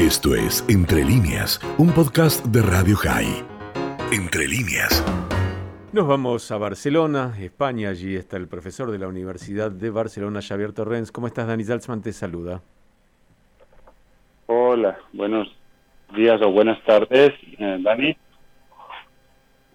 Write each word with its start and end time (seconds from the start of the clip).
Esto 0.00 0.34
es 0.34 0.64
Entre 0.70 1.04
líneas, 1.04 1.60
un 1.76 1.92
podcast 1.92 2.42
de 2.46 2.62
Radio 2.62 2.96
High. 2.96 3.44
Entre 4.10 4.48
líneas. 4.48 5.04
Nos 5.92 6.08
vamos 6.08 6.50
a 6.50 6.56
Barcelona, 6.56 7.34
España. 7.38 7.90
Allí 7.90 8.16
está 8.16 8.38
el 8.38 8.48
profesor 8.48 8.90
de 8.90 8.98
la 8.98 9.08
Universidad 9.08 9.70
de 9.70 9.90
Barcelona, 9.90 10.40
Xavier 10.40 10.72
Torrens. 10.72 11.12
¿Cómo 11.12 11.26
estás, 11.26 11.46
Dani 11.46 11.64
Salzman? 11.64 12.00
Te 12.00 12.14
saluda. 12.14 12.62
Hola, 14.46 14.98
buenos 15.12 15.54
días 16.16 16.40
o 16.40 16.50
buenas 16.50 16.82
tardes, 16.84 17.32
eh, 17.58 17.78
Dani. 17.82 18.16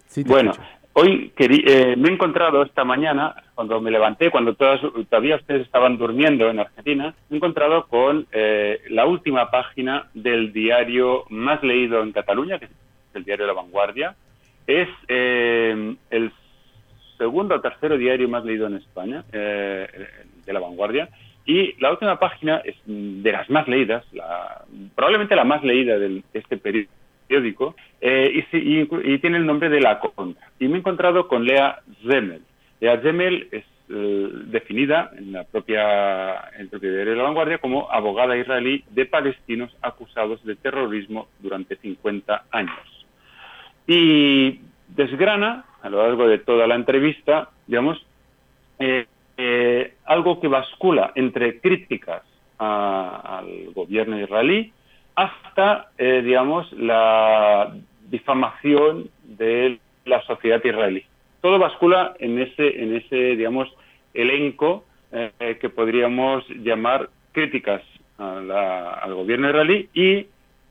Sí, 0.08 0.24
te 0.24 0.30
Bueno. 0.32 0.54
Hoy 0.98 1.32
eh, 1.38 1.96
me 1.98 2.10
he 2.10 2.14
encontrado 2.14 2.64
esta 2.64 2.84
mañana, 2.84 3.36
cuando 3.54 3.80
me 3.82 3.92
levanté, 3.92 4.32
cuando 4.32 4.56
todas, 4.56 4.82
todavía 5.10 5.36
ustedes 5.36 5.62
estaban 5.62 5.98
durmiendo 5.98 6.50
en 6.50 6.60
Argentina, 6.60 7.14
me 7.30 7.36
he 7.36 7.38
encontrado 7.38 7.86
con 7.88 8.26
eh, 8.32 8.80
la 8.90 9.06
última 9.06 9.52
página 9.52 10.08
del 10.14 10.52
diario 10.54 11.26
más 11.30 11.62
leído 11.64 12.02
en 12.02 12.12
Cataluña, 12.12 12.60
que 12.60 12.66
es 12.66 12.72
el 13.14 13.24
diario 13.24 13.46
La 13.46 13.54
Vanguardia. 13.54 14.16
Es 14.68 14.90
eh, 15.08 15.96
el 16.10 16.32
segundo 17.18 17.56
o 17.56 17.62
tercero 17.62 17.98
diario 17.98 18.28
más 18.28 18.44
leído 18.44 18.68
en 18.68 18.76
España, 18.78 19.24
eh, 19.32 19.88
de 20.46 20.54
La 20.54 20.60
Vanguardia. 20.60 21.10
Y 21.46 21.80
la 21.80 21.92
última 21.92 22.18
página 22.18 22.62
es 22.66 22.76
de 22.86 23.32
las 23.32 23.48
más 23.50 23.68
leídas, 23.68 24.04
la- 24.14 24.64
probablemente 24.96 25.36
la 25.36 25.44
más 25.44 25.64
leída 25.64 26.00
de 26.00 26.24
este 26.34 26.58
periódico, 27.28 27.76
eh, 28.02 28.44
y, 28.52 28.58
y- 28.58 28.88
y 29.14 29.20
tiene 29.20 29.38
el 29.38 29.46
nombre 29.46 29.70
de 29.70 29.82
La 29.82 30.00
Contra. 30.00 30.48
Y 30.60 30.68
me 30.68 30.76
he 30.76 30.80
encontrado 30.80 31.28
con 31.28 31.46
Lea 31.46 31.80
Zemel. 32.08 32.42
Lea 32.80 33.00
Zemel 33.02 33.48
es 33.52 33.64
eh, 33.90 34.30
definida 34.48 35.12
en, 35.18 35.32
la 35.32 35.44
propia, 35.44 36.50
en 36.56 36.62
el 36.62 36.70
propio 36.70 36.92
diario 36.92 37.12
de 37.12 37.18
La 37.18 37.24
Vanguardia 37.24 37.60
como 37.60 37.92
abogada 37.92 38.36
israelí 38.38 38.84
de 38.90 39.06
palestinos 39.06 39.76
acusados 39.82 40.44
de 40.44 40.56
terrorismo 40.56 41.28
durante 41.40 41.76
50 41.78 42.46
años. 42.52 43.06
Y 43.88 44.60
desgrana 44.88 45.66
a 45.82 45.90
lo 45.90 46.02
largo 46.02 46.28
de 46.28 46.40
toda 46.40 46.66
la 46.68 46.76
entrevista, 46.76 47.50
digamos, 47.68 48.04
eh, 48.80 49.94
algo 50.06 50.40
que 50.40 50.48
bascula 50.48 51.12
entre 51.16 51.60
críticas 51.60 52.24
al 52.58 53.72
gobierno 53.74 54.20
israelí 54.20 54.72
hasta, 55.16 55.90
eh, 55.98 56.22
digamos, 56.24 56.72
la 56.74 57.74
difamación 58.10 59.10
de 59.24 59.80
la 60.06 60.22
sociedad 60.24 60.62
israelí. 60.64 61.04
Todo 61.42 61.58
bascula 61.60 62.14
en 62.20 62.40
ese, 62.40 62.82
en 62.84 62.96
ese 62.96 63.16
digamos, 63.36 63.74
elenco 64.14 64.86
eh, 65.12 65.58
que 65.62 65.70
podríamos 65.70 66.48
llamar 66.50 67.10
críticas 67.32 67.82
a 68.18 68.36
la- 68.42 68.94
al 68.94 69.14
gobierno 69.14 69.50
israelí 69.50 69.90
y 69.94 70.28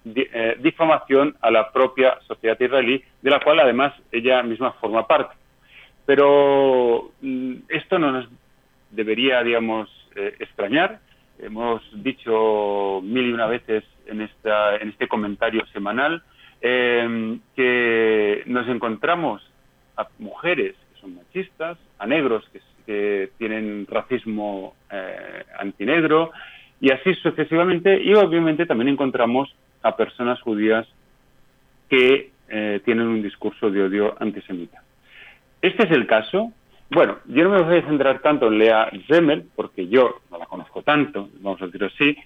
eh, 0.07 0.57
difamación 0.61 1.35
a 1.41 1.51
la 1.51 1.71
propia 1.73 2.19
sociedad 2.27 2.61
israelí, 2.61 3.03
de 3.23 3.31
la 3.31 3.41
cual 3.41 3.61
además 3.61 3.95
ella 4.13 4.43
misma 4.43 4.73
forma 4.73 5.07
parte. 5.07 5.35
Pero 6.05 7.11
mm, 7.23 7.55
esto 7.69 7.99
no 7.99 8.13
nos 8.13 8.29
debería, 8.91 9.43
digamos, 9.43 9.89
eh, 10.17 10.35
extrañar. 10.39 11.01
Hemos 11.39 11.83
dicho 12.03 13.01
mil 13.03 13.27
y 13.31 13.33
una 13.33 13.47
veces 13.47 13.83
en, 14.07 14.21
esta, 14.21 14.77
en 14.77 14.91
este 14.91 15.09
comentario 15.09 15.65
semanal 15.73 16.23
eh, 16.61 17.39
que 17.55 18.43
nos 18.47 18.69
encontramos 18.69 19.43
a 19.97 20.09
mujeres 20.19 20.75
que 20.93 21.01
son 21.01 21.15
machistas, 21.17 21.79
a 21.99 22.07
negros 22.07 22.49
que, 22.53 22.61
que 22.87 23.31
tienen 23.39 23.87
racismo 23.89 24.75
eh, 24.91 25.45
antinegro 25.59 26.33
y 26.81 26.91
así 26.91 27.15
sucesivamente. 27.15 28.03
Y 28.03 28.15
obviamente 28.15 28.67
también 28.67 28.89
encontramos 28.89 29.55
a 29.83 29.97
personas 29.97 30.41
judías 30.41 30.87
que 31.89 32.31
eh, 32.49 32.81
tienen 32.85 33.07
un 33.07 33.23
discurso 33.23 33.71
de 33.71 33.83
odio 33.83 34.15
antisemita. 34.21 34.83
Este 35.61 35.85
es 35.85 35.91
el 35.91 36.07
caso. 36.07 36.53
Bueno, 36.91 37.19
yo 37.27 37.45
no 37.45 37.51
me 37.51 37.63
voy 37.63 37.79
a 37.79 37.87
centrar 37.87 38.21
tanto 38.21 38.49
en 38.49 38.59
Lea 38.59 38.91
Zemel, 39.07 39.47
porque 39.57 39.89
yo 39.89 40.21
no 40.31 40.39
la 40.39 40.47
conozco 40.47 40.83
tanto, 40.83 41.29
vamos 41.41 41.61
a 41.63 41.67
decirlo 41.67 41.89
así. 41.89 42.17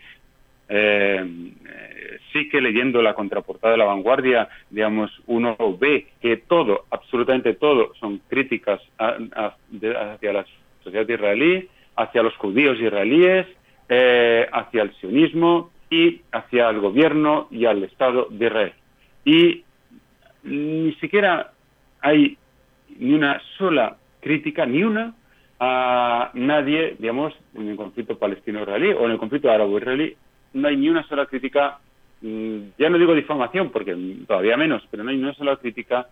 Eh, 0.69 1.25
eh, 1.25 2.19
sí 2.33 2.49
que 2.49 2.61
leyendo 2.61 3.01
la 3.01 3.15
contraportada 3.15 3.73
de 3.73 3.79
la 3.79 3.85
vanguardia, 3.85 4.49
digamos, 4.71 5.11
uno 5.27 5.57
ve 5.79 6.09
que 6.21 6.37
todo, 6.37 6.85
absolutamente 6.91 7.55
todo, 7.55 7.95
son 7.95 8.21
críticas 8.29 8.81
hacia 8.99 10.33
la 10.33 10.45
sociedad 10.83 11.09
israelí, 11.09 11.69
hacia 11.97 12.23
los 12.23 12.37
judíos 12.37 12.79
israelíes, 12.79 13.47
eh, 13.89 14.47
hacia 14.53 14.83
el 14.83 14.95
sionismo 14.97 15.71
y 15.91 16.21
hacia 16.33 16.69
el 16.69 16.81
gobierno 16.81 17.49
y 17.51 17.65
al 17.65 17.83
Estado 17.85 18.27
de 18.31 18.47
Israel. 18.47 18.73
Y 19.25 19.65
ni 20.43 20.93
siquiera 20.95 21.53
hay 22.01 22.37
ni 22.99 23.15
una 23.15 23.41
sola 23.57 23.97
crítica, 24.21 24.67
ni 24.67 24.83
una, 24.83 25.15
a 25.61 26.31
nadie, 26.35 26.97
digamos, 26.99 27.35
en 27.55 27.69
el 27.69 27.77
conflicto 27.77 28.19
palestino-israelí 28.19 28.93
o 28.93 29.07
en 29.07 29.13
el 29.13 29.19
conflicto 29.19 29.51
árabo-israelí, 29.51 30.17
no 30.53 30.69
hay 30.69 30.77
ni 30.77 30.89
una 30.89 31.07
sola 31.09 31.27
crítica, 31.27 31.79
mm, 32.23 32.59
ya 32.79 32.91
no 32.91 32.99
digo 32.99 33.15
difamación, 33.15 33.71
porque 33.71 33.97
todavía 34.27 34.57
menos, 34.57 34.87
pero 34.91 35.05
no 35.05 35.11
hay 35.11 35.17
ni 35.17 35.23
una 35.23 35.35
sola 35.35 35.57
crítica, 35.57 36.09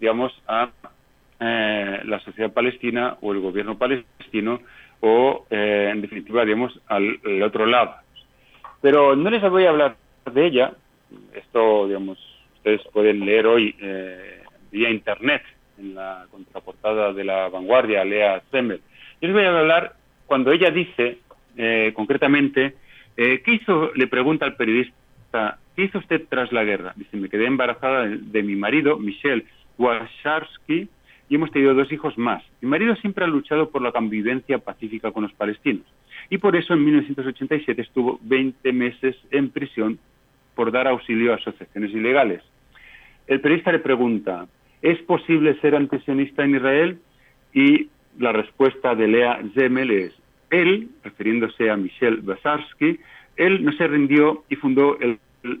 digamos, 0.00 0.32
a 0.46 0.70
eh, 1.40 2.00
la 2.04 2.18
sociedad 2.20 2.52
palestina 2.52 3.16
o 3.20 3.32
el 3.32 3.40
gobierno 3.40 3.76
palestino 3.76 4.60
o, 5.00 5.46
eh, 5.50 5.90
en 5.92 6.00
definitiva, 6.00 6.44
digamos, 6.44 6.80
al, 6.86 7.20
otro 7.42 7.66
lado. 7.66 7.94
Pero 8.80 9.16
no 9.16 9.30
les 9.30 9.42
voy 9.50 9.64
a 9.64 9.70
hablar 9.70 9.96
de 10.32 10.46
ella, 10.46 10.72
esto, 11.34 11.86
digamos, 11.86 12.18
ustedes 12.56 12.82
pueden 12.92 13.24
leer 13.24 13.46
hoy 13.46 13.74
eh, 13.80 14.42
vía 14.70 14.90
internet 14.90 15.42
en 15.78 15.94
la 15.94 16.26
contraportada 16.30 17.12
de 17.12 17.24
la 17.24 17.48
vanguardia, 17.48 18.04
Lea 18.04 18.42
Zemel. 18.50 18.80
Yo 19.20 19.28
les 19.28 19.32
voy 19.32 19.44
a 19.44 19.58
hablar 19.58 19.94
cuando 20.26 20.52
ella 20.52 20.70
dice, 20.70 21.18
eh, 21.56 21.92
concretamente, 21.94 22.74
eh, 23.16 23.42
¿qué 23.44 23.54
hizo? 23.54 23.92
Le 23.94 24.06
pregunta 24.06 24.44
al 24.44 24.56
periodista, 24.56 25.58
¿qué 25.74 25.84
hizo 25.84 25.98
usted 25.98 26.24
tras 26.28 26.52
la 26.52 26.64
guerra? 26.64 26.92
Dice, 26.96 27.16
me 27.16 27.28
quedé 27.28 27.46
embarazada 27.46 28.06
de, 28.06 28.42
mi 28.42 28.56
marido, 28.56 28.98
Michel 28.98 29.44
Washarsky, 29.78 30.88
y 31.28 31.34
hemos 31.34 31.50
tenido 31.50 31.74
dos 31.74 31.90
hijos 31.90 32.16
más. 32.18 32.42
Mi 32.60 32.68
marido 32.68 32.94
siempre 32.96 33.24
ha 33.24 33.28
luchado 33.28 33.70
por 33.70 33.82
la 33.82 33.92
convivencia 33.92 34.58
pacífica 34.58 35.10
con 35.10 35.22
los 35.22 35.32
palestinos, 35.32 35.84
y 36.30 36.38
por 36.38 36.56
eso 36.56 36.74
en 36.74 36.84
1987 36.84 37.82
estuvo 37.82 38.18
20 38.22 38.72
meses 38.72 39.16
en 39.30 39.50
prisión 39.50 39.98
por 40.54 40.70
dar 40.72 40.86
auxilio 40.88 41.32
a 41.32 41.36
asociaciones 41.36 41.92
ilegales. 41.92 42.42
El 43.26 43.40
periodista 43.40 43.72
le 43.72 43.80
pregunta, 43.80 44.46
¿es 44.82 44.98
posible 45.02 45.58
ser 45.60 45.74
antisionista 45.74 46.44
en 46.44 46.54
Israel? 46.54 46.98
Y 47.52 47.88
la 48.18 48.32
respuesta 48.32 48.94
de 48.94 49.08
Lea 49.08 49.40
Zemel 49.54 49.90
es, 49.90 50.12
él, 50.50 50.88
refiriéndose 51.02 51.70
a 51.70 51.76
Michel 51.76 52.18
Basarsky, 52.22 52.98
él 53.36 53.64
no 53.64 53.72
se 53.72 53.86
rindió 53.86 54.44
y 54.48 54.56
fundó 54.56 54.98
el, 55.00 55.18
el 55.42 55.60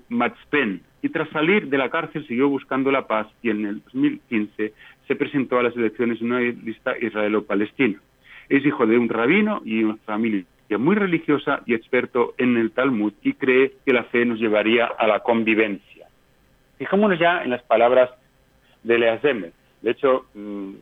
y 1.02 1.08
tras 1.10 1.28
salir 1.30 1.68
de 1.68 1.78
la 1.78 1.90
cárcel 1.90 2.26
siguió 2.26 2.48
buscando 2.48 2.90
la 2.90 3.06
paz 3.06 3.28
y 3.42 3.50
en 3.50 3.64
el 3.64 3.80
2015 3.84 4.72
se 5.06 5.14
presentó 5.14 5.58
a 5.58 5.62
las 5.62 5.76
elecciones 5.76 6.20
en 6.20 6.32
una 6.32 6.40
lista 6.40 6.98
israelo-palestina. 6.98 8.00
Es 8.48 8.64
hijo 8.64 8.86
de 8.86 8.98
un 8.98 9.08
rabino 9.08 9.62
y 9.64 9.84
una 9.84 9.96
familia 9.98 10.44
muy 10.78 10.96
religiosa 10.96 11.62
y 11.64 11.74
experto 11.74 12.34
en 12.38 12.56
el 12.56 12.72
Talmud 12.72 13.12
y 13.22 13.34
cree 13.34 13.74
que 13.84 13.92
la 13.92 14.04
fe 14.04 14.24
nos 14.24 14.40
llevaría 14.40 14.86
a 14.86 15.06
la 15.06 15.20
convivencia. 15.20 16.08
Fijémonos 16.78 17.18
ya 17.18 17.44
en 17.44 17.50
las 17.50 17.62
palabras 17.62 18.10
de 18.82 18.98
Lea 18.98 19.18
Zemel. 19.18 19.52
De 19.82 19.92
hecho, 19.92 20.26
mm, 20.34 20.72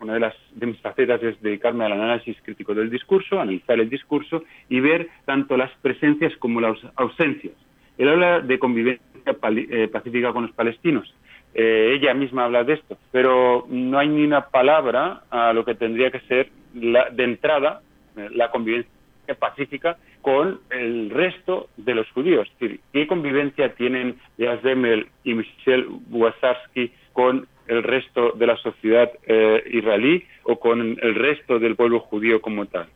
una 0.00 0.14
de, 0.14 0.20
las, 0.20 0.34
de 0.52 0.66
mis 0.66 0.80
facetas 0.80 1.22
es 1.22 1.40
dedicarme 1.40 1.84
al 1.84 1.92
análisis 1.92 2.36
crítico 2.42 2.74
del 2.74 2.90
discurso, 2.90 3.40
analizar 3.40 3.78
el 3.80 3.88
discurso 3.88 4.44
y 4.68 4.80
ver 4.80 5.08
tanto 5.24 5.56
las 5.56 5.70
presencias 5.82 6.36
como 6.36 6.60
las 6.60 6.78
ausencias. 6.96 7.54
Él 7.98 8.08
habla 8.08 8.40
de 8.40 8.58
convivencia 8.58 9.02
eh, 9.26 9.88
pacífica 9.88 10.32
con 10.32 10.42
los 10.42 10.52
palestinos. 10.52 11.12
Eh, 11.54 11.94
ella 11.94 12.12
misma 12.12 12.44
habla 12.44 12.64
de 12.64 12.74
esto, 12.74 12.98
pero 13.10 13.66
no 13.70 13.98
hay 13.98 14.08
ni 14.08 14.24
una 14.24 14.48
palabra 14.48 15.22
a 15.30 15.52
lo 15.54 15.64
que 15.64 15.74
tendría 15.74 16.10
que 16.10 16.20
ser 16.20 16.50
la, 16.74 17.08
de 17.10 17.24
entrada 17.24 17.80
eh, 18.16 18.28
la 18.32 18.50
convivencia 18.50 18.90
pacífica 19.38 19.96
con 20.20 20.60
el 20.70 21.08
resto 21.10 21.68
de 21.76 21.94
los 21.94 22.10
judíos. 22.10 22.46
Es 22.52 22.58
decir, 22.58 22.80
¿qué 22.92 23.06
convivencia 23.06 23.74
tienen 23.74 24.16
Lea 24.36 24.58
Zemel 24.58 25.08
y 25.24 25.34
Michel 25.34 25.86
Wasarski 26.10 26.92
con 27.12 27.46
el 27.68 27.82
resto 27.82 28.32
de 28.32 28.46
la 28.46 28.56
sociedad 28.56 29.10
eh, 29.26 29.62
israelí 29.72 30.24
o 30.44 30.58
con 30.58 30.80
el 31.00 31.14
resto 31.14 31.58
del 31.58 31.76
pueblo 31.76 32.00
judío 32.00 32.40
como 32.40 32.66
tal? 32.66 32.86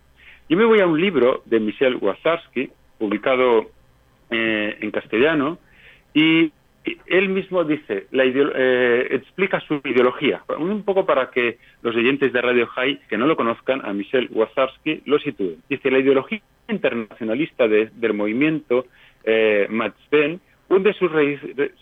Yo 0.49 0.57
me 0.57 0.65
voy 0.65 0.81
a 0.81 0.87
un 0.87 1.01
libro 1.01 1.43
de 1.47 1.61
Michel 1.61 1.97
Wasarski, 1.97 2.71
publicado 2.99 3.71
eh, 4.31 4.77
en 4.81 4.91
castellano, 4.91 5.59
y 6.13 6.51
él 7.07 7.29
mismo 7.29 7.63
dice, 7.65 8.07
la 8.11 8.25
eh, 8.25 9.07
explica 9.11 9.61
su 9.61 9.81
ideología, 9.85 10.43
un 10.59 10.83
poco 10.83 11.05
para 11.05 11.31
que 11.31 11.59
los 11.83 11.95
oyentes 11.95 12.33
de 12.33 12.41
Radio 12.41 12.67
High 12.67 13.01
que 13.09 13.19
no 13.19 13.27
lo 13.27 13.37
conozcan, 13.37 13.85
a 13.85 13.93
Michel 13.93 14.29
Wasarski, 14.33 15.03
lo 15.05 15.19
sitúen. 15.19 15.57
Dice, 15.69 15.91
la 15.91 15.99
ideología 15.99 16.41
internacionalista 16.69 17.69
de- 17.69 17.91
del 17.95 18.15
movimiento 18.15 18.87
eh, 19.25 19.67
hunde 20.71 20.95
sus, 20.95 21.11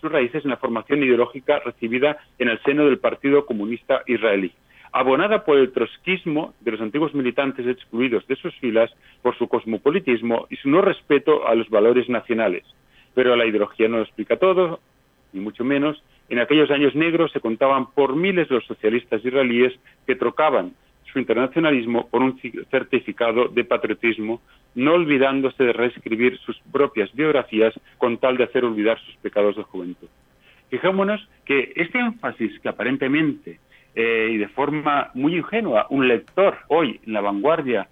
sus 0.00 0.11
raíces 0.11 0.44
en 0.44 0.50
la 0.50 0.56
formación 0.56 1.02
ideológica 1.02 1.61
recibida 1.61 2.19
en 2.38 2.49
el 2.49 2.61
seno 2.62 2.87
del 2.87 2.99
Partido 2.99 3.46
Comunista 3.46 4.02
Israelí 4.06 4.52
abonada 4.93 5.44
por 5.44 5.58
el 5.58 5.73
trotskismo 5.73 6.55
de 6.61 6.73
los 6.73 6.81
antiguos 6.81 7.14
militantes 7.14 7.67
excluidos 7.67 8.26
de 8.26 8.37
sus 8.37 8.55
filas 8.56 8.90
por 9.23 9.37
su 9.37 9.49
cosmopolitismo 9.49 10.46
y 10.50 10.56
su 10.56 10.70
no 10.70 10.81
respeto 10.81 11.46
a 11.46 11.55
los 11.55 11.69
valores 11.69 12.08
nacionales. 12.08 12.64
Pero 13.14 13.37
la 13.37 13.46
ideología 13.46 13.88
no 13.88 13.99
lo 13.99 14.05
explica 14.05 14.38
todo, 14.38 14.81
ni 15.32 15.40
mucho 15.40 15.64
menos. 15.64 16.02
En 16.29 16.38
aquellos 16.38 16.70
años 16.70 16.94
negros 16.94 17.32
se 17.32 17.40
contaban 17.40 17.90
por 17.93 18.17
miles 18.17 18.50
los 18.50 18.64
socialistas 18.67 19.25
israelíes 19.25 19.79
que 20.06 20.17
trocaban 20.17 20.73
su 21.13 21.19
internacionalismo 21.19 22.09
por 22.09 22.23
un 22.23 22.41
certificado 22.71 23.49
de 23.49 23.65
patriotismo, 23.65 24.41
no 24.75 24.95
olvidándose 24.95 25.65
de 25.65 25.73
reescribir 25.73 26.39
sus 26.39 26.59
propias 26.73 27.13
biografías 27.15 27.75
con 27.97 28.19
tal 28.19 28.37
de 28.37 28.45
hacer 28.45 28.65
olvidar 28.65 28.99
sus 29.01 29.17
pecados 29.17 29.57
de 29.57 29.63
juventud. 29.63 30.09
Fijémonos 30.71 31.27
que 31.45 31.73
este 31.77 31.99
énfasis 31.99 32.59
que 32.61 32.69
aparentemente 32.69 33.59
eh, 33.95 34.29
y 34.33 34.37
de 34.37 34.49
forma 34.49 35.11
muy 35.15 35.37
ingenua 35.37 35.87
un 35.91 36.07
lector 36.07 36.59
hoy 36.69 37.01
en 37.07 37.15
la 37.15 37.21
vanguardia 37.21 37.89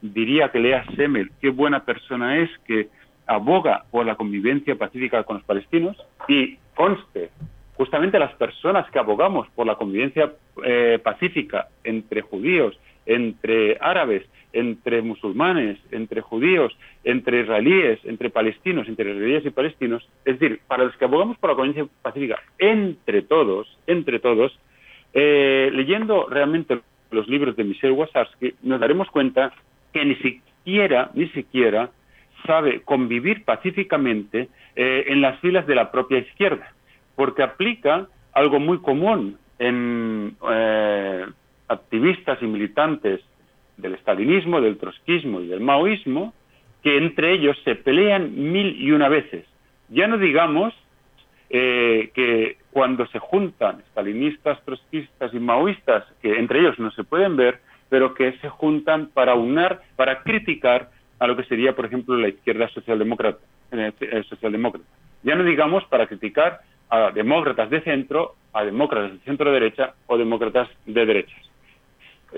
diría 0.00 0.50
que 0.50 0.58
lea 0.58 0.84
Semel, 0.96 1.30
qué 1.40 1.50
buena 1.50 1.84
persona 1.84 2.38
es 2.38 2.50
que 2.66 2.88
aboga 3.26 3.84
por 3.90 4.04
la 4.04 4.16
convivencia 4.16 4.76
pacífica 4.76 5.22
con 5.24 5.36
los 5.36 5.44
palestinos 5.44 5.96
y 6.28 6.58
conste, 6.74 7.30
justamente 7.76 8.18
las 8.18 8.34
personas 8.34 8.90
que 8.90 8.98
abogamos 8.98 9.48
por 9.54 9.66
la 9.66 9.74
convivencia 9.76 10.32
eh, 10.64 10.98
pacífica 11.02 11.68
entre 11.82 12.22
judíos, 12.22 12.78
entre 13.06 13.76
árabes, 13.80 14.24
entre 14.52 15.02
musulmanes, 15.02 15.78
entre 15.90 16.20
judíos, 16.20 16.76
entre 17.02 17.40
israelíes, 17.40 17.98
entre 18.04 18.30
palestinos, 18.30 18.88
entre 18.88 19.10
israelíes 19.10 19.44
y 19.44 19.50
palestinos, 19.50 20.08
es 20.24 20.38
decir, 20.38 20.60
para 20.66 20.84
los 20.84 20.96
que 20.96 21.04
abogamos 21.04 21.36
por 21.38 21.50
la 21.50 21.56
convivencia 21.56 21.92
pacífica 22.02 22.40
entre 22.58 23.22
todos, 23.22 23.78
entre 23.86 24.20
todos, 24.20 24.58
eh, 25.12 25.70
leyendo 25.72 26.28
realmente 26.28 26.80
los 27.10 27.28
libros 27.28 27.56
de 27.56 27.64
Michel 27.64 27.92
Wasarski, 27.92 28.54
nos 28.62 28.80
daremos 28.80 29.10
cuenta 29.10 29.52
que 29.92 30.04
ni 30.04 30.14
siquiera, 30.16 31.10
ni 31.14 31.28
siquiera 31.30 31.90
sabe 32.46 32.82
convivir 32.82 33.44
pacíficamente 33.44 34.48
eh, 34.76 35.04
en 35.08 35.20
las 35.20 35.40
filas 35.40 35.66
de 35.66 35.74
la 35.74 35.90
propia 35.90 36.18
izquierda, 36.18 36.72
porque 37.16 37.42
aplica 37.42 38.08
algo 38.32 38.58
muy 38.60 38.78
común 38.78 39.38
en 39.58 40.36
eh, 40.50 41.26
activistas 41.68 42.38
y 42.42 42.46
militantes 42.46 43.20
del 43.76 43.94
estalinismo, 43.94 44.60
del 44.60 44.78
trotskismo 44.78 45.40
y 45.40 45.48
del 45.48 45.60
maoísmo, 45.60 46.34
que 46.82 46.96
entre 46.98 47.32
ellos 47.32 47.56
se 47.64 47.74
pelean 47.76 48.34
mil 48.52 48.80
y 48.80 48.92
una 48.92 49.08
veces. 49.08 49.46
Ya 49.88 50.06
no 50.06 50.18
digamos 50.18 50.74
eh, 51.50 52.10
que 52.14 52.58
cuando 52.70 53.06
se 53.06 53.18
juntan 53.18 53.82
stalinistas, 53.90 54.62
trotskistas 54.64 55.32
y 55.32 55.38
maoístas, 55.38 56.04
que 56.20 56.38
entre 56.38 56.60
ellos 56.60 56.78
no 56.78 56.90
se 56.90 57.04
pueden 57.04 57.36
ver, 57.36 57.60
pero 57.88 58.14
que 58.14 58.32
se 58.38 58.48
juntan 58.48 59.08
para 59.08 59.34
unar, 59.34 59.82
para 59.96 60.22
criticar 60.22 60.90
a 61.18 61.26
lo 61.26 61.36
que 61.36 61.44
sería, 61.44 61.74
por 61.74 61.86
ejemplo, 61.86 62.16
la 62.16 62.28
izquierda 62.28 62.68
socialdemócrata. 62.68 63.38
Eh, 63.72 64.24
socialdemócrata. 64.28 64.86
Ya 65.22 65.34
no 65.34 65.44
digamos 65.44 65.84
para 65.84 66.06
criticar 66.06 66.60
a 66.94 67.10
demócratas 67.10 67.70
de 67.70 67.80
centro, 67.82 68.34
a 68.52 68.64
demócratas 68.64 69.12
de 69.12 69.18
centro-derecha 69.20 69.94
o 70.06 70.16
demócratas 70.16 70.68
de 70.86 71.06
derechas. 71.06 71.42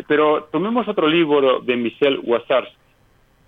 Pero 0.08 0.44
tomemos 0.52 0.88
otro 0.88 1.06
libro 1.06 1.60
de 1.60 1.76
Michel 1.76 2.20
Wassars 2.22 2.70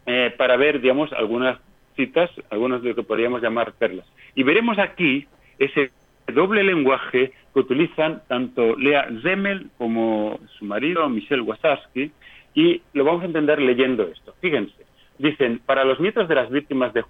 eh, 0.06 0.34
para 0.36 0.56
ver, 0.56 0.80
digamos, 0.80 1.12
algunas 1.12 1.58
citas, 1.96 2.30
algunas 2.50 2.82
de 2.82 2.90
lo 2.90 2.94
que 2.94 3.02
podríamos 3.02 3.42
llamar 3.42 3.72
perlas. 3.72 4.06
Y 4.34 4.42
veremos 4.42 4.78
aquí 4.78 5.26
ese 5.58 5.90
doble 6.32 6.62
lenguaje 6.62 7.32
que 7.52 7.60
utilizan 7.60 8.22
tanto 8.28 8.76
Lea 8.76 9.08
Zemel 9.22 9.70
como 9.78 10.38
su 10.58 10.64
marido 10.64 11.08
Michel 11.08 11.42
Wasaski, 11.42 12.12
y 12.54 12.82
lo 12.92 13.04
vamos 13.04 13.22
a 13.22 13.26
entender 13.26 13.60
leyendo 13.60 14.04
esto. 14.04 14.34
Fíjense, 14.40 14.84
dicen, 15.18 15.60
para 15.64 15.84
los 15.84 16.00
nietos 16.00 16.28
de 16.28 16.34
las 16.34 16.50
víctimas 16.50 16.92
de 16.92 17.04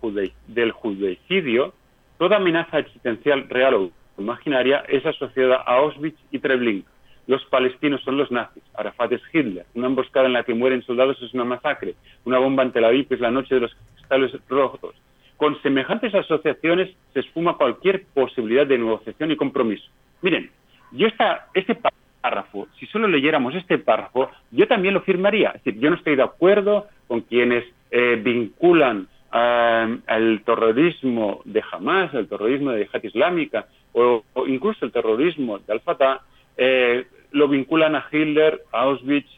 del 0.46 0.72
judeicidio, 0.72 1.74
toda 2.18 2.36
amenaza 2.36 2.78
existencial 2.78 3.48
real 3.48 3.74
o 3.74 3.90
imaginaria 4.18 4.84
es 4.88 5.04
asociada 5.06 5.56
a 5.56 5.76
Auschwitz 5.76 6.18
y 6.30 6.38
Treblinka. 6.38 6.90
Los 7.26 7.44
palestinos 7.46 8.02
son 8.02 8.16
los 8.16 8.30
nazis, 8.30 8.62
Arafat 8.74 9.12
es 9.12 9.22
Hitler, 9.32 9.66
una 9.74 9.86
emboscada 9.86 10.26
en 10.26 10.32
la 10.32 10.44
que 10.44 10.54
mueren 10.54 10.82
soldados 10.82 11.20
es 11.22 11.34
una 11.34 11.44
masacre, 11.44 11.94
una 12.24 12.38
bomba 12.38 12.62
en 12.62 12.72
Tel 12.72 12.84
Aviv 12.84 13.06
es 13.10 13.20
la 13.20 13.30
noche 13.30 13.54
de 13.54 13.60
los 13.62 13.74
cristales 13.74 14.32
rojos, 14.48 14.94
con 15.36 15.60
semejantes 15.62 16.14
asociaciones 16.14 16.90
se 17.12 17.20
esfuma 17.20 17.56
cualquier 17.56 18.04
posibilidad 18.14 18.66
de 18.66 18.78
negociación 18.78 19.30
y 19.30 19.36
compromiso. 19.36 19.88
Miren, 20.20 20.50
yo 20.90 21.06
esta, 21.06 21.46
este 21.54 21.76
párrafo, 22.20 22.66
si 22.80 22.86
solo 22.86 23.06
leyéramos 23.06 23.54
este 23.54 23.78
párrafo, 23.78 24.30
yo 24.50 24.66
también 24.66 24.94
lo 24.94 25.02
firmaría. 25.02 25.50
Es 25.50 25.62
decir, 25.62 25.80
yo 25.80 25.90
no 25.90 25.96
estoy 25.96 26.16
de 26.16 26.24
acuerdo 26.24 26.88
con 27.06 27.20
quienes 27.20 27.64
eh, 27.90 28.20
vinculan 28.20 29.06
al 29.30 30.42
terrorismo 30.44 31.42
de 31.44 31.62
Hamas, 31.70 32.14
al 32.14 32.28
terrorismo 32.28 32.70
de 32.72 32.86
Jihad 32.86 33.04
Islámica 33.04 33.66
o, 33.92 34.22
incluso 34.46 34.84
el 34.84 34.92
terrorismo 34.92 35.58
de 35.58 35.72
Al-Fatah, 35.72 36.22
eh, 36.56 37.06
lo 37.32 37.48
vinculan 37.48 37.94
a 37.94 38.06
Hitler, 38.10 38.62
a 38.72 38.82
Auschwitz 38.82 39.28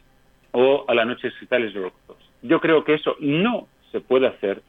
o 0.53 0.85
a 0.87 0.95
la 0.95 1.05
noche 1.05 1.29
de 1.29 1.35
cristales 1.35 1.75
rojos. 1.75 2.17
Yo 2.43 2.61
creo 2.61 2.85
que 2.85 2.95
eso 2.95 3.17
no 3.21 3.69
se 3.91 4.01
puede 4.01 4.27
hacer 4.29 4.63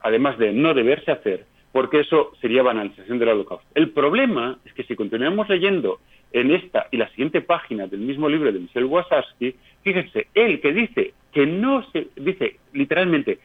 además 0.00 0.38
de 0.38 0.52
no 0.52 0.74
deberse 0.74 1.10
hacer, 1.10 1.44
porque 1.72 2.00
eso 2.00 2.32
sería 2.40 2.62
banalización 2.62 3.18
del 3.18 3.30
holocausto. 3.30 3.66
El 3.74 3.90
problema 3.90 4.58
es 4.64 4.72
que 4.72 4.84
si 4.84 4.96
continuamos 4.96 5.48
leyendo 5.48 6.00
en 6.32 6.50
esta 6.50 6.86
y 6.90 6.96
la 6.96 7.08
siguiente 7.10 7.40
página 7.40 7.86
del 7.86 8.00
mismo 8.00 8.28
libro 8.28 8.52
de 8.52 8.58
Michel 8.58 8.84
Wasowski, 8.84 9.54
fíjense, 9.82 10.28
él 10.34 10.60
que 10.60 10.72
dice 10.72 11.14
que 11.32 11.46
no 11.46 11.84
se, 11.90 12.08
dice 12.16 12.56
literalmente, 12.72 13.38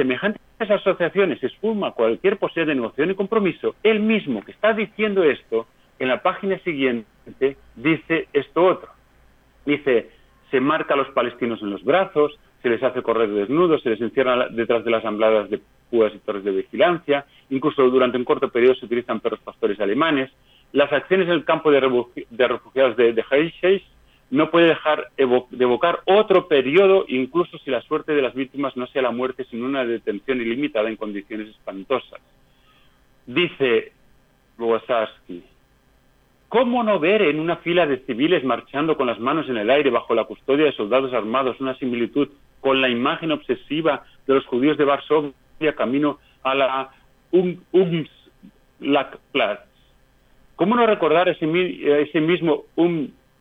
semejantes 0.00 0.40
asociaciones 0.58 1.40
se 1.40 1.46
esfuma 1.48 1.92
cualquier 1.92 2.38
posibilidad 2.38 2.68
de 2.68 2.80
negociación 2.80 3.10
y 3.10 3.14
compromiso, 3.14 3.74
él 3.82 4.00
mismo 4.00 4.42
que 4.42 4.52
está 4.52 4.72
diciendo 4.72 5.22
esto, 5.22 5.66
en 5.98 6.08
la 6.08 6.22
página 6.22 6.58
siguiente 6.60 7.56
dice 7.76 8.28
esto 8.32 8.64
otro. 8.64 8.88
Dice, 9.66 10.08
se 10.50 10.58
marca 10.58 10.94
a 10.94 10.96
los 10.96 11.08
palestinos 11.10 11.60
en 11.60 11.70
los 11.70 11.84
brazos, 11.84 12.38
se 12.62 12.70
les 12.70 12.82
hace 12.82 13.02
correr 13.02 13.28
desnudos, 13.28 13.82
se 13.82 13.90
les 13.90 14.00
encierra 14.00 14.48
detrás 14.48 14.82
de 14.84 14.90
las 14.90 15.04
ambladas 15.04 15.50
de 15.50 15.60
púas 15.90 16.14
y 16.14 16.18
torres 16.20 16.44
de 16.44 16.50
vigilancia, 16.50 17.26
incluso 17.50 17.82
durante 17.90 18.16
un 18.16 18.24
corto 18.24 18.48
periodo 18.48 18.74
se 18.76 18.86
utilizan 18.86 19.20
perros 19.20 19.40
pastores 19.40 19.78
alemanes. 19.80 20.30
Las 20.72 20.90
acciones 20.92 21.26
en 21.26 21.34
el 21.34 21.44
campo 21.44 21.70
de, 21.70 21.80
refugiados 21.80 22.96
de, 22.96 23.12
de 23.12 23.22
no 24.30 24.50
puede 24.50 24.68
dejar 24.68 25.10
de 25.16 25.64
evocar 25.64 26.00
otro 26.06 26.46
periodo, 26.46 27.04
incluso 27.08 27.58
si 27.58 27.70
la 27.70 27.82
suerte 27.82 28.12
de 28.12 28.22
las 28.22 28.34
víctimas 28.34 28.76
no 28.76 28.86
sea 28.86 29.02
la 29.02 29.10
muerte, 29.10 29.44
sino 29.50 29.66
una 29.66 29.84
detención 29.84 30.40
ilimitada 30.40 30.88
en 30.88 30.96
condiciones 30.96 31.48
espantosas. 31.48 32.20
Dice 33.26 33.92
Wasaski, 34.58 35.42
¿Cómo 36.50 36.82
no 36.82 36.98
ver 36.98 37.22
en 37.22 37.38
una 37.38 37.56
fila 37.58 37.86
de 37.86 37.98
civiles 37.98 38.42
marchando 38.42 38.96
con 38.96 39.06
las 39.06 39.20
manos 39.20 39.48
en 39.48 39.56
el 39.56 39.70
aire 39.70 39.88
bajo 39.88 40.16
la 40.16 40.24
custodia 40.24 40.64
de 40.64 40.72
soldados 40.72 41.14
armados 41.14 41.60
una 41.60 41.76
similitud 41.76 42.28
con 42.60 42.80
la 42.80 42.88
imagen 42.88 43.30
obsesiva 43.30 44.02
de 44.26 44.34
los 44.34 44.44
judíos 44.46 44.76
de 44.76 44.84
Varsovia 44.84 45.32
camino 45.76 46.18
a 46.42 46.56
la 46.56 46.90
Umslagplatz? 48.80 49.60
¿Cómo 50.56 50.74
no 50.74 50.86
recordar 50.86 51.28
ese, 51.28 51.46
ese 52.02 52.20
mismo 52.20 52.64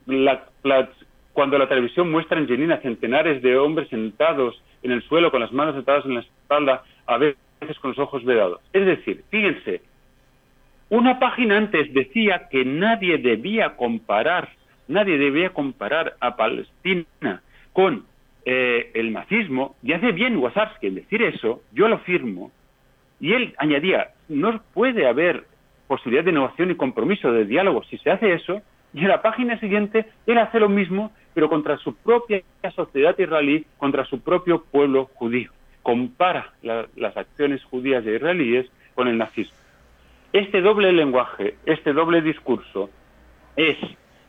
Umslagplatz 0.09 0.91
cuando 1.33 1.57
la 1.57 1.69
televisión 1.69 2.11
muestra 2.11 2.39
en 2.39 2.47
Jenina 2.47 2.77
centenares 2.77 3.41
de 3.41 3.57
hombres 3.57 3.87
sentados 3.89 4.61
en 4.83 4.91
el 4.91 5.01
suelo 5.03 5.31
con 5.31 5.39
las 5.39 5.51
manos 5.51 5.75
atadas 5.75 6.05
en 6.05 6.15
la 6.15 6.21
espalda, 6.21 6.83
a 7.05 7.17
veces 7.17 7.79
con 7.79 7.91
los 7.91 7.99
ojos 7.99 8.25
vedados? 8.25 8.59
Es 8.73 8.85
decir, 8.85 9.23
fíjense, 9.29 9.81
una 10.89 11.19
página 11.19 11.57
antes 11.57 11.93
decía 11.93 12.47
que 12.49 12.65
nadie 12.65 13.19
debía 13.19 13.75
comparar, 13.77 14.49
nadie 14.87 15.17
debía 15.17 15.51
comparar 15.51 16.15
a 16.19 16.35
Palestina 16.35 17.41
con 17.73 18.05
eh, 18.45 18.91
el 18.95 19.13
nazismo, 19.13 19.75
y 19.83 19.93
hace 19.93 20.11
bien 20.11 20.37
Wasarski 20.37 20.87
en 20.87 20.95
decir 20.95 21.21
eso, 21.21 21.61
yo 21.71 21.87
lo 21.87 21.99
firmo, 21.99 22.51
y 23.19 23.33
él 23.33 23.53
añadía, 23.57 24.09
no 24.27 24.61
puede 24.73 25.07
haber 25.07 25.43
posibilidad 25.87 26.23
de 26.23 26.31
innovación 26.31 26.71
y 26.71 26.75
compromiso 26.75 27.31
de 27.31 27.45
diálogo 27.45 27.83
si 27.83 27.97
se 27.99 28.09
hace 28.09 28.33
eso, 28.33 28.61
y 28.93 29.01
en 29.01 29.07
la 29.07 29.21
página 29.21 29.59
siguiente 29.59 30.05
él 30.25 30.37
hace 30.37 30.59
lo 30.59 30.69
mismo, 30.69 31.11
pero 31.33 31.49
contra 31.49 31.77
su 31.77 31.95
propia 31.95 32.41
sociedad 32.75 33.17
israelí, 33.17 33.65
contra 33.77 34.05
su 34.05 34.21
propio 34.21 34.63
pueblo 34.63 35.09
judío. 35.13 35.51
Compara 35.83 36.53
las 36.61 37.15
acciones 37.15 37.63
judías 37.63 38.05
e 38.05 38.15
israelíes 38.15 38.69
con 38.95 39.07
el 39.07 39.17
nazismo. 39.17 39.55
Este 40.33 40.61
doble 40.61 40.91
lenguaje, 40.91 41.55
este 41.65 41.93
doble 41.93 42.21
discurso 42.21 42.89
es, 43.55 43.77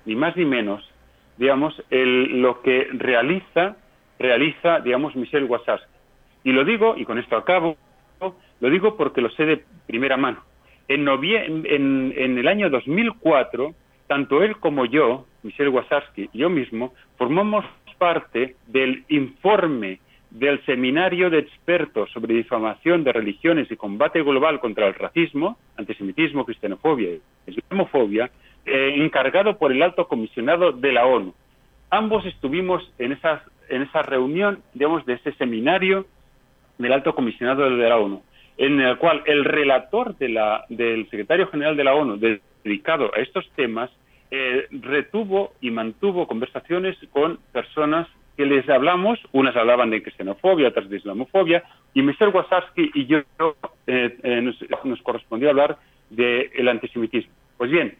ni 0.06 0.14
más 0.14 0.36
ni 0.36 0.44
menos, 0.44 0.88
digamos, 1.36 1.82
lo 1.90 2.62
que 2.62 2.88
realiza, 2.92 3.76
realiza, 4.18 4.80
digamos, 4.80 5.16
Michel 5.16 5.44
Wassas. 5.44 5.80
Y 6.44 6.52
lo 6.52 6.64
digo, 6.64 6.94
y 6.96 7.04
con 7.04 7.18
esto 7.18 7.36
acabo, 7.36 7.76
lo 8.60 8.70
digo 8.70 8.96
porque 8.96 9.20
lo 9.20 9.30
sé 9.30 9.44
de 9.44 9.64
primera 9.86 10.16
mano. 10.16 10.42
En, 10.88 11.06
en, 11.08 12.14
en 12.16 12.38
el 12.38 12.48
año 12.48 12.68
2004, 12.68 13.74
tanto 14.10 14.42
él 14.42 14.56
como 14.56 14.86
yo, 14.86 15.24
Michel 15.44 15.68
Wasarski, 15.68 16.30
yo 16.34 16.50
mismo, 16.50 16.92
formamos 17.16 17.64
parte 17.96 18.56
del 18.66 19.04
informe 19.08 20.00
del 20.30 20.60
Seminario 20.66 21.30
de 21.30 21.38
Expertos 21.38 22.10
sobre 22.10 22.34
Difamación 22.34 23.04
de 23.04 23.12
Religiones 23.12 23.70
y 23.70 23.76
Combate 23.76 24.20
Global 24.24 24.58
contra 24.58 24.88
el 24.88 24.94
Racismo, 24.94 25.58
Antisemitismo, 25.76 26.44
Cristianofobia 26.44 27.08
y 27.12 27.20
Islamofobia, 27.46 28.32
eh, 28.66 28.94
encargado 28.96 29.56
por 29.56 29.70
el 29.70 29.80
Alto 29.80 30.08
Comisionado 30.08 30.72
de 30.72 30.90
la 30.90 31.06
ONU. 31.06 31.32
Ambos 31.90 32.26
estuvimos 32.26 32.82
en, 32.98 33.12
esas, 33.12 33.40
en 33.68 33.82
esa 33.82 34.02
reunión, 34.02 34.60
digamos, 34.74 35.06
de 35.06 35.12
ese 35.12 35.30
seminario 35.34 36.04
del 36.78 36.92
Alto 36.92 37.14
Comisionado 37.14 37.70
de 37.70 37.88
la 37.88 37.96
ONU, 37.96 38.24
en 38.58 38.80
el 38.80 38.98
cual 38.98 39.22
el 39.26 39.44
relator 39.44 40.18
de 40.18 40.30
la, 40.30 40.64
del 40.68 41.08
secretario 41.10 41.46
general 41.46 41.76
de 41.76 41.84
la 41.84 41.94
ONU 41.94 42.18
dedicado 42.64 43.12
a 43.14 43.20
estos 43.20 43.48
temas 43.54 43.88
eh, 44.30 44.66
retuvo 44.70 45.52
y 45.60 45.70
mantuvo 45.70 46.26
conversaciones 46.26 46.96
con 47.12 47.38
personas 47.52 48.06
que 48.36 48.46
les 48.46 48.68
hablamos, 48.68 49.18
unas 49.32 49.54
hablaban 49.56 49.90
de 49.90 50.02
cristianofobia, 50.02 50.68
otras 50.68 50.88
de 50.88 50.96
islamofobia, 50.96 51.62
y 51.94 52.02
Mr. 52.02 52.28
Wasowski 52.32 52.90
y 52.94 53.06
yo 53.06 53.18
eh, 53.86 54.16
eh, 54.22 54.54
nos, 54.84 55.02
correspondió 55.02 55.50
hablar 55.50 55.78
del 56.08 56.68
antisemitismo. 56.68 57.32
Pues 57.58 57.70
bien, 57.70 57.96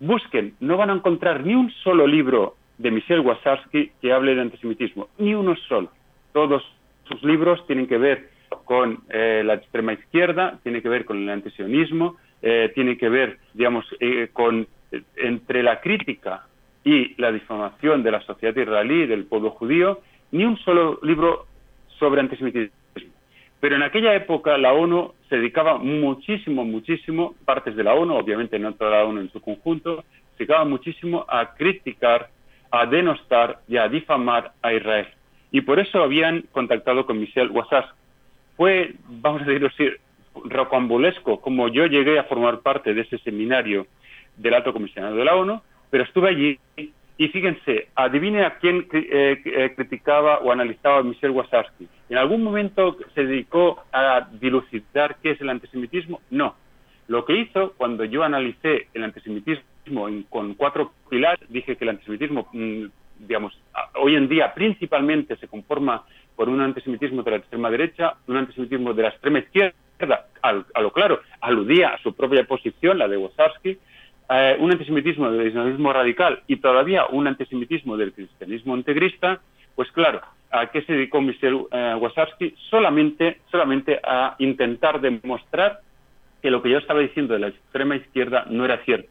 busquen, 0.00 0.54
no 0.60 0.76
van 0.76 0.90
a 0.90 0.94
encontrar 0.94 1.44
ni 1.44 1.54
un 1.54 1.70
solo 1.82 2.06
libro 2.06 2.56
de 2.78 2.90
Michel 2.90 3.20
Wasowski 3.20 3.90
que 4.00 4.12
hable 4.12 4.34
de 4.34 4.42
antisemitismo, 4.42 5.08
ni 5.18 5.34
uno 5.34 5.56
solo. 5.68 5.90
Todos 6.32 6.62
sus 7.08 7.22
libros 7.22 7.66
tienen 7.66 7.86
que 7.86 7.98
ver 7.98 8.30
con 8.64 9.00
eh, 9.08 9.42
la 9.44 9.54
extrema 9.54 9.92
izquierda, 9.92 10.58
tienen 10.62 10.82
que 10.82 10.88
ver 10.88 11.04
con 11.04 11.18
el 11.18 11.28
antisionismo, 11.28 12.16
eh, 12.42 12.70
tienen 12.74 12.98
que 12.98 13.08
ver, 13.08 13.38
digamos, 13.54 13.84
eh, 14.00 14.28
con 14.32 14.66
entre 15.16 15.62
la 15.62 15.80
crítica 15.80 16.46
y 16.84 17.20
la 17.20 17.32
difamación 17.32 18.02
de 18.02 18.12
la 18.12 18.20
sociedad 18.22 18.56
israelí, 18.56 19.06
del 19.06 19.24
pueblo 19.24 19.50
judío, 19.50 20.00
ni 20.30 20.44
un 20.44 20.56
solo 20.58 20.98
libro 21.02 21.46
sobre 21.98 22.20
antisemitismo. 22.20 22.74
Pero 23.60 23.76
en 23.76 23.82
aquella 23.82 24.14
época 24.14 24.56
la 24.58 24.72
ONU 24.72 25.14
se 25.28 25.36
dedicaba 25.36 25.78
muchísimo, 25.78 26.64
muchísimo, 26.64 27.34
partes 27.44 27.74
de 27.74 27.84
la 27.84 27.94
ONU, 27.94 28.14
obviamente 28.14 28.58
no 28.58 28.74
toda 28.74 28.90
la 28.90 29.04
ONU 29.04 29.20
en 29.20 29.32
su 29.32 29.40
conjunto, 29.40 30.04
se 30.32 30.44
dedicaba 30.44 30.64
muchísimo 30.64 31.24
a 31.28 31.54
criticar, 31.54 32.28
a 32.70 32.86
denostar 32.86 33.60
y 33.66 33.78
a 33.78 33.88
difamar 33.88 34.52
a 34.62 34.72
Israel. 34.72 35.08
Y 35.50 35.62
por 35.62 35.78
eso 35.78 36.02
habían 36.02 36.42
contactado 36.52 37.06
con 37.06 37.18
Michel 37.18 37.50
Wassas. 37.50 37.86
Fue, 38.56 38.94
vamos 39.08 39.42
a 39.42 39.44
decirlo 39.46 39.68
así, 39.68 39.88
rocambolesco 40.44 41.40
como 41.40 41.68
yo 41.68 41.86
llegué 41.86 42.18
a 42.18 42.24
formar 42.24 42.60
parte 42.60 42.94
de 42.94 43.02
ese 43.02 43.18
seminario 43.18 43.86
del 44.36 44.54
Alto 44.54 44.72
Comisionado 44.72 45.16
de 45.16 45.24
la 45.24 45.36
ONU, 45.36 45.60
pero 45.90 46.04
estuve 46.04 46.28
allí 46.28 46.58
y 47.18 47.28
fíjense, 47.28 47.88
adivine 47.94 48.44
a 48.44 48.58
quién 48.58 48.86
eh, 48.92 49.40
eh, 49.44 49.72
criticaba 49.74 50.38
o 50.38 50.52
analizaba 50.52 50.98
a 50.98 51.02
Michel 51.02 51.30
Wasowski. 51.30 51.88
¿En 52.10 52.18
algún 52.18 52.42
momento 52.42 52.98
se 53.14 53.24
dedicó 53.24 53.82
a 53.90 54.28
dilucidar 54.32 55.16
qué 55.22 55.30
es 55.30 55.40
el 55.40 55.48
antisemitismo? 55.48 56.20
No. 56.30 56.54
Lo 57.08 57.24
que 57.24 57.36
hizo 57.36 57.72
cuando 57.76 58.04
yo 58.04 58.22
analicé 58.22 58.88
el 58.92 59.04
antisemitismo 59.04 59.62
con 60.28 60.54
cuatro 60.54 60.92
pilares, 61.08 61.40
dije 61.48 61.76
que 61.76 61.84
el 61.84 61.90
antisemitismo, 61.90 62.48
mm, 62.52 62.84
digamos, 63.20 63.58
hoy 63.94 64.16
en 64.16 64.28
día 64.28 64.52
principalmente 64.52 65.36
se 65.36 65.48
conforma 65.48 66.04
por 66.34 66.50
un 66.50 66.60
antisemitismo 66.60 67.22
de 67.22 67.30
la 67.30 67.36
extrema 67.38 67.70
derecha, 67.70 68.14
un 68.26 68.36
antisemitismo 68.36 68.92
de 68.92 69.02
la 69.04 69.08
extrema 69.08 69.38
izquierda, 69.38 70.26
a 70.42 70.80
lo 70.82 70.92
claro, 70.92 71.20
aludía 71.40 71.90
a 71.90 71.98
su 72.02 72.14
propia 72.14 72.44
posición, 72.44 72.98
la 72.98 73.08
de 73.08 73.16
Wasowski, 73.16 73.78
eh, 74.28 74.56
un 74.58 74.72
antisemitismo 74.72 75.30
del 75.30 75.48
islamismo 75.48 75.92
radical 75.92 76.42
y 76.46 76.56
todavía 76.56 77.06
un 77.06 77.26
antisemitismo 77.26 77.96
del 77.96 78.12
cristianismo 78.12 78.76
integrista, 78.76 79.40
pues 79.74 79.90
claro, 79.92 80.20
¿a 80.50 80.66
qué 80.70 80.82
se 80.82 80.94
dedicó 80.94 81.20
Mr. 81.20 81.68
Eh, 81.70 82.52
Solamente, 82.70 83.40
solamente 83.50 84.00
a 84.02 84.34
intentar 84.38 85.00
demostrar 85.00 85.80
que 86.42 86.50
lo 86.50 86.62
que 86.62 86.70
yo 86.70 86.78
estaba 86.78 87.00
diciendo 87.00 87.34
de 87.34 87.40
la 87.40 87.48
extrema 87.48 87.96
izquierda 87.96 88.46
no 88.50 88.64
era 88.64 88.78
cierto. 88.84 89.08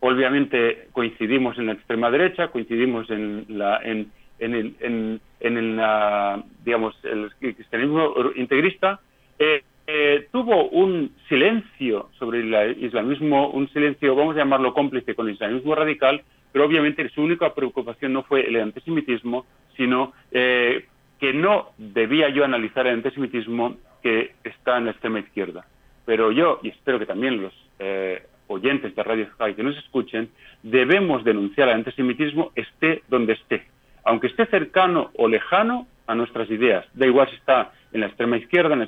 Obviamente 0.00 0.88
coincidimos 0.92 1.58
en 1.58 1.66
la 1.66 1.72
extrema 1.72 2.10
derecha, 2.10 2.48
coincidimos 2.48 3.10
en 3.10 3.44
la, 3.48 3.80
en, 3.82 4.10
en 4.38 4.54
el, 4.54 4.76
en, 4.80 5.20
en 5.40 6.44
digamos, 6.64 6.94
el 7.04 7.30
cristianismo 7.38 8.14
integrista, 8.36 9.00
eh, 9.38 9.62
eh, 9.90 10.28
tuvo 10.30 10.68
un 10.68 11.16
silencio 11.30 12.10
sobre 12.18 12.40
el 12.40 12.84
islamismo, 12.84 13.48
un 13.48 13.70
silencio, 13.70 14.14
vamos 14.14 14.36
a 14.36 14.40
llamarlo 14.40 14.74
cómplice 14.74 15.14
con 15.14 15.26
el 15.26 15.32
islamismo 15.32 15.74
radical, 15.74 16.22
pero 16.52 16.66
obviamente 16.66 17.08
su 17.08 17.22
única 17.22 17.54
preocupación 17.54 18.12
no 18.12 18.22
fue 18.22 18.46
el 18.46 18.56
antisemitismo, 18.60 19.46
sino 19.78 20.12
eh, 20.30 20.84
que 21.18 21.32
no 21.32 21.70
debía 21.78 22.28
yo 22.28 22.44
analizar 22.44 22.86
el 22.86 22.96
antisemitismo 22.96 23.78
que 24.02 24.34
está 24.44 24.76
en 24.76 24.84
la 24.84 24.90
extrema 24.90 25.20
izquierda. 25.20 25.64
Pero 26.04 26.32
yo, 26.32 26.60
y 26.62 26.68
espero 26.68 26.98
que 26.98 27.06
también 27.06 27.40
los 27.40 27.54
eh, 27.78 28.22
oyentes 28.48 28.94
de 28.94 29.02
Radio 29.02 29.26
Sky 29.32 29.54
que 29.54 29.62
nos 29.62 29.78
escuchen, 29.78 30.28
debemos 30.62 31.24
denunciar 31.24 31.68
el 31.68 31.76
antisemitismo 31.76 32.52
esté 32.54 33.04
donde 33.08 33.32
esté, 33.32 33.64
aunque 34.04 34.26
esté 34.26 34.44
cercano 34.46 35.12
o 35.16 35.28
lejano 35.28 35.86
a 36.06 36.14
nuestras 36.14 36.50
ideas. 36.50 36.84
Da 36.92 37.06
igual 37.06 37.30
si 37.30 37.36
está 37.36 37.72
en 37.92 38.00
la 38.00 38.08
extrema 38.08 38.36
izquierda, 38.36 38.74
en 38.74 38.80
la 38.80 38.84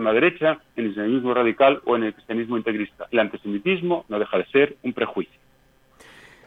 extrema 0.00 0.12
derecha, 0.12 0.60
en 0.76 0.84
el 0.84 0.90
islamismo 0.90 1.34
radical 1.34 1.80
o 1.84 1.96
en 1.96 2.04
el 2.04 2.14
cristianismo 2.14 2.56
integrista. 2.56 3.06
El 3.10 3.18
antisemitismo 3.18 4.04
no 4.08 4.18
deja 4.18 4.38
de 4.38 4.46
ser 4.46 4.76
un 4.82 4.92
prejuicio. 4.92 5.38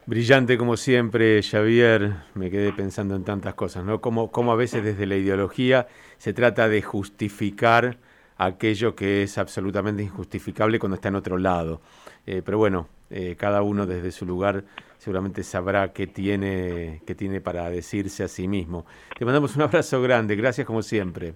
Brillante 0.06 0.58
como 0.58 0.76
siempre, 0.76 1.42
Xavier. 1.42 2.14
Me 2.34 2.50
quedé 2.50 2.74
pensando 2.74 3.16
en 3.16 3.24
tantas 3.24 3.54
cosas, 3.54 3.86
¿no? 3.86 4.02
Como, 4.02 4.32
como 4.32 4.52
a 4.52 4.56
veces 4.56 4.84
desde 4.84 5.06
la 5.06 5.16
ideología 5.16 5.88
se 6.18 6.34
trata 6.34 6.68
de 6.68 6.82
justificar 6.82 7.98
aquello 8.38 8.96
que 8.96 9.24
es 9.24 9.38
absolutamente 9.38 10.04
injustificable 10.04 10.80
cuando 10.80 10.96
está 10.96 11.10
en 11.10 11.16
otro 11.16 11.38
lado. 11.38 11.82
Eh, 12.26 12.42
pero 12.44 12.58
bueno, 12.58 12.88
eh, 13.10 13.36
cada 13.38 13.62
uno 13.62 13.86
desde 13.86 14.12
su 14.12 14.26
lugar 14.26 14.64
seguramente 14.98 15.44
sabrá 15.44 15.94
qué 15.94 16.08
tiene, 16.08 17.02
qué 17.06 17.16
tiene 17.16 17.40
para 17.40 17.70
decirse 17.70 18.24
a 18.24 18.28
sí 18.28 18.48
mismo. 18.48 18.86
Te 19.18 19.24
mandamos 19.24 19.56
un 19.56 19.62
abrazo 19.62 20.02
grande. 20.02 20.36
Gracias 20.36 20.68
como 20.68 20.82
siempre. 20.82 21.36